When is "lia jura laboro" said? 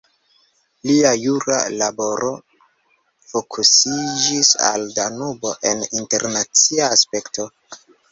0.91-2.31